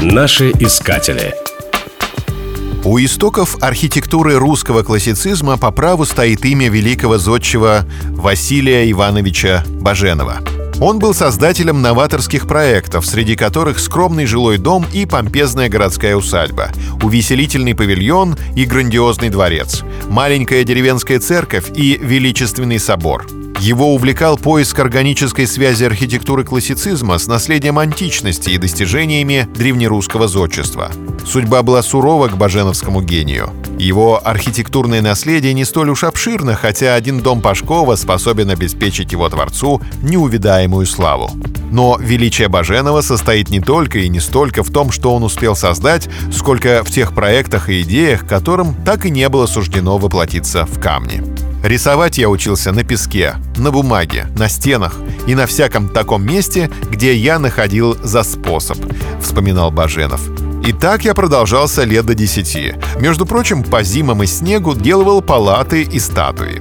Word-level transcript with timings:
Наши 0.00 0.50
искатели. 0.60 1.34
У 2.84 3.00
истоков 3.00 3.56
архитектуры 3.60 4.36
русского 4.36 4.84
классицизма 4.84 5.58
по 5.58 5.72
праву 5.72 6.04
стоит 6.04 6.44
имя 6.44 6.68
великого 6.68 7.18
зодчего 7.18 7.80
Василия 8.04 8.88
Ивановича 8.92 9.64
Баженова. 9.66 10.38
Он 10.80 11.00
был 11.00 11.14
создателем 11.14 11.82
новаторских 11.82 12.46
проектов, 12.46 13.04
среди 13.06 13.34
которых 13.34 13.80
скромный 13.80 14.26
жилой 14.26 14.58
дом 14.58 14.86
и 14.92 15.04
помпезная 15.04 15.68
городская 15.68 16.14
усадьба, 16.14 16.68
увеселительный 17.02 17.74
павильон 17.74 18.36
и 18.54 18.66
грандиозный 18.66 19.30
дворец, 19.30 19.82
маленькая 20.08 20.62
деревенская 20.62 21.18
церковь 21.18 21.72
и 21.74 21.98
величественный 22.00 22.78
собор– 22.78 23.26
его 23.60 23.94
увлекал 23.94 24.38
поиск 24.38 24.78
органической 24.78 25.46
связи 25.46 25.84
архитектуры 25.84 26.44
классицизма 26.44 27.18
с 27.18 27.26
наследием 27.26 27.78
античности 27.78 28.50
и 28.50 28.58
достижениями 28.58 29.48
древнерусского 29.54 30.28
зодчества. 30.28 30.92
Судьба 31.26 31.62
была 31.62 31.82
сурова 31.82 32.28
к 32.28 32.36
баженовскому 32.36 33.02
гению. 33.02 33.50
Его 33.78 34.20
архитектурное 34.24 35.02
наследие 35.02 35.54
не 35.54 35.64
столь 35.64 35.90
уж 35.90 36.04
обширно, 36.04 36.54
хотя 36.54 36.94
один 36.94 37.20
дом 37.20 37.40
Пашкова 37.40 37.96
способен 37.96 38.50
обеспечить 38.50 39.12
его 39.12 39.28
творцу 39.28 39.80
неувидаемую 40.02 40.86
славу. 40.86 41.30
Но 41.70 41.98
величие 42.00 42.48
Баженова 42.48 43.02
состоит 43.02 43.50
не 43.50 43.60
только 43.60 43.98
и 43.98 44.08
не 44.08 44.20
столько 44.20 44.62
в 44.62 44.70
том, 44.70 44.90
что 44.90 45.14
он 45.14 45.22
успел 45.22 45.54
создать, 45.54 46.08
сколько 46.32 46.82
в 46.82 46.90
тех 46.90 47.14
проектах 47.14 47.68
и 47.68 47.82
идеях, 47.82 48.26
которым 48.26 48.74
так 48.84 49.04
и 49.04 49.10
не 49.10 49.28
было 49.28 49.46
суждено 49.46 49.98
воплотиться 49.98 50.64
в 50.64 50.80
камне. 50.80 51.22
Рисовать 51.62 52.18
я 52.18 52.28
учился 52.28 52.72
на 52.72 52.84
песке, 52.84 53.34
на 53.56 53.70
бумаге, 53.70 54.26
на 54.36 54.48
стенах 54.48 54.96
и 55.26 55.34
на 55.34 55.46
всяком 55.46 55.88
таком 55.88 56.24
месте, 56.24 56.70
где 56.90 57.14
я 57.16 57.38
находил 57.38 57.96
за 58.02 58.22
способ, 58.22 58.78
вспоминал 59.20 59.70
Баженов. 59.70 60.20
И 60.64 60.72
так 60.72 61.04
я 61.04 61.14
продолжался 61.14 61.84
лет 61.84 62.06
до 62.06 62.14
десяти. 62.14 62.74
Между 63.00 63.26
прочим, 63.26 63.62
по 63.62 63.82
зимам 63.82 64.22
и 64.22 64.26
снегу 64.26 64.74
делал 64.74 65.22
палаты 65.22 65.82
и 65.82 65.98
статуи. 65.98 66.60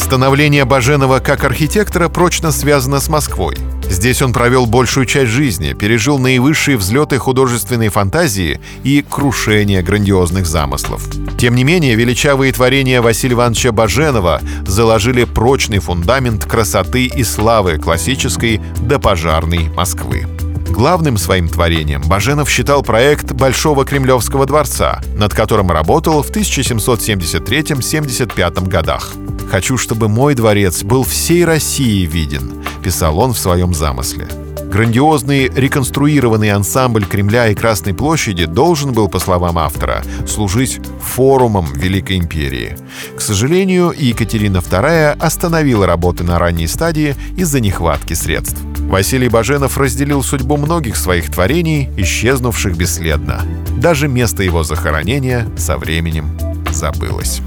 Становление 0.00 0.64
Баженова 0.64 1.20
как 1.20 1.44
архитектора 1.44 2.08
прочно 2.08 2.52
связано 2.52 3.00
с 3.00 3.10
Москвой. 3.10 3.58
Здесь 3.88 4.22
он 4.22 4.32
провел 4.32 4.64
большую 4.66 5.04
часть 5.04 5.30
жизни, 5.30 5.74
пережил 5.74 6.18
наивысшие 6.18 6.78
взлеты 6.78 7.18
художественной 7.18 7.90
фантазии 7.90 8.62
и 8.82 9.04
крушение 9.08 9.82
грандиозных 9.82 10.46
замыслов. 10.46 11.06
Тем 11.38 11.54
не 11.54 11.64
менее, 11.64 11.96
величавые 11.96 12.50
творения 12.52 13.02
Василия 13.02 13.34
Ивановича 13.34 13.72
Баженова 13.72 14.40
заложили 14.66 15.24
прочный 15.24 15.80
фундамент 15.80 16.46
красоты 16.46 17.04
и 17.04 17.22
славы 17.22 17.76
классической 17.76 18.58
допожарной 18.80 19.68
Москвы. 19.68 20.24
Главным 20.70 21.18
своим 21.18 21.46
творением 21.48 22.00
Баженов 22.06 22.48
считал 22.48 22.82
проект 22.82 23.32
Большого 23.32 23.84
Кремлевского 23.84 24.46
дворца, 24.46 25.02
над 25.16 25.34
которым 25.34 25.70
работал 25.70 26.22
в 26.22 26.30
1773-75 26.30 28.66
годах. 28.66 29.12
«Хочу, 29.50 29.76
чтобы 29.76 30.08
мой 30.08 30.34
дворец 30.34 30.84
был 30.84 31.02
всей 31.02 31.44
России 31.44 32.06
виден»,— 32.06 32.62
писал 32.84 33.18
он 33.18 33.32
в 33.32 33.38
своем 33.38 33.74
замысле. 33.74 34.28
Грандиозный 34.70 35.48
реконструированный 35.48 36.52
ансамбль 36.52 37.04
Кремля 37.04 37.48
и 37.48 37.56
Красной 37.56 37.92
площади 37.92 38.44
должен 38.46 38.92
был, 38.92 39.08
по 39.08 39.18
словам 39.18 39.58
автора, 39.58 40.04
служить 40.28 40.80
форумом 41.02 41.66
Великой 41.74 42.18
империи. 42.18 42.76
К 43.16 43.20
сожалению, 43.20 43.92
Екатерина 43.96 44.58
II 44.58 45.16
остановила 45.18 45.84
работы 45.84 46.22
на 46.22 46.38
ранней 46.38 46.68
стадии 46.68 47.16
из-за 47.36 47.58
нехватки 47.58 48.14
средств. 48.14 48.60
Василий 48.78 49.28
Баженов 49.28 49.76
разделил 49.76 50.22
судьбу 50.22 50.56
многих 50.58 50.94
своих 50.94 51.28
творений, 51.28 51.90
исчезнувших 51.96 52.76
бесследно. 52.76 53.42
Даже 53.78 54.06
место 54.06 54.44
его 54.44 54.62
захоронения 54.62 55.48
со 55.56 55.76
временем 55.76 56.38
забылось. 56.70 57.40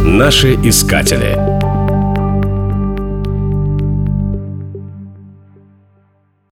Наши 0.00 0.54
искатели. 0.62 1.65